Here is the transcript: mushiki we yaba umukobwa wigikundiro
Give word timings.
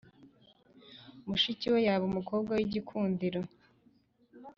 mushiki 1.27 1.65
we 1.73 1.79
yaba 1.87 2.03
umukobwa 2.11 2.51
wigikundiro 2.57 3.41